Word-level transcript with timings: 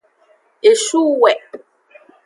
Eshuwe. 0.69 1.31